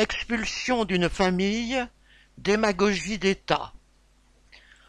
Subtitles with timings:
[0.00, 1.86] Expulsion d'une famille,
[2.38, 3.74] démagogie d'État.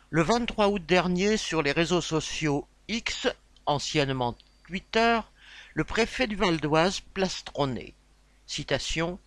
[0.09, 3.27] Le 23 août dernier, sur les réseaux sociaux X,
[3.65, 5.19] anciennement Twitter,
[5.73, 7.93] le préfet du Val d'Oise plastronné.
[8.47, 9.19] Citation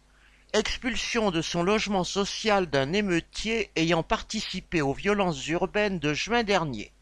[0.55, 6.93] Expulsion de son logement social d'un émeutier ayant participé aux violences urbaines de juin dernier.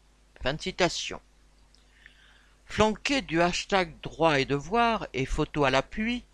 [0.41, 1.21] Fin de citation.
[2.65, 6.25] Flanqué du hashtag droit et devoir et photo à l'appui,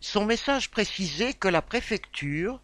[0.00, 2.60] son message précisait que la préfecture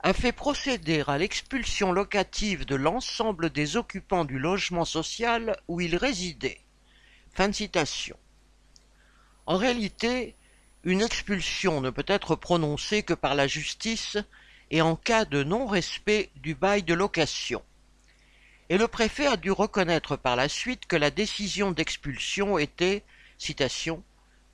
[0.00, 5.96] a fait procéder à l'expulsion locative de l'ensemble des occupants du logement social où ils
[5.96, 6.60] résidaient.
[7.34, 8.16] Fin citation.
[9.46, 10.36] En réalité,
[10.84, 14.16] une expulsion ne peut être prononcée que par la justice
[14.70, 17.62] et en cas de non-respect du bail de location.
[18.68, 23.02] Et le préfet a dû reconnaître par la suite que la décision d'expulsion était,
[23.38, 24.04] citation,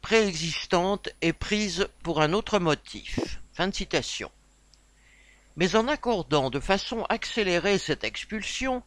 [0.05, 3.39] préexistante et prise pour un autre motif.
[3.55, 4.31] Fin de citation.
[5.57, 8.83] Mais en accordant de façon accélérée cette expulsion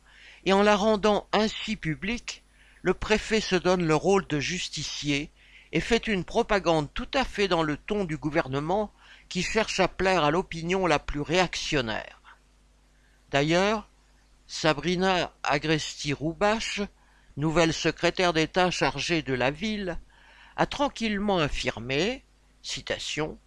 [0.46, 2.44] et en la rendant ainsi publique,
[2.84, 5.32] le préfet se donne le rôle de justicier
[5.72, 8.94] et fait une propagande tout à fait dans le ton du gouvernement
[9.28, 12.38] qui cherche à plaire à l'opinion la plus réactionnaire.
[13.32, 13.90] D'ailleurs,
[14.46, 16.82] Sabrina Agresti-Roubache,
[17.38, 20.00] nouvelle secrétaire d'État chargée de la ville,
[20.58, 22.24] a tranquillement affirmé,
[22.62, 23.38] citation,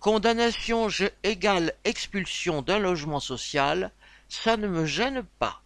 [0.00, 0.88] Condamnation
[1.24, 3.90] égale expulsion d'un logement social,
[4.28, 5.60] ça ne me gêne pas.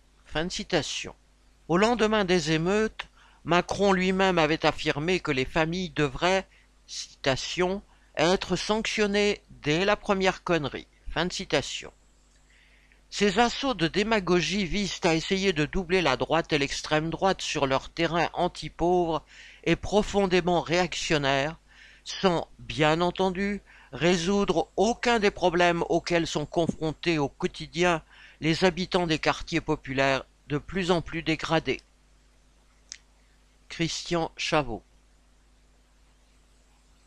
[1.68, 3.08] Au lendemain des émeutes,
[3.44, 6.46] Macron lui-même avait affirmé que les familles devraient,
[6.86, 7.82] citation,
[8.16, 10.86] être sanctionnées dès la première connerie.
[13.10, 17.66] Ces assauts de démagogie visent à essayer de doubler la droite et l'extrême droite sur
[17.66, 19.22] leur terrain anti-pauvre
[19.64, 21.58] et profondément réactionnaire,
[22.04, 28.02] sans, bien entendu, résoudre aucun des problèmes auxquels sont confrontés au quotidien
[28.40, 31.80] les habitants des quartiers populaires de plus en plus dégradés.
[33.68, 34.82] Christian Chavot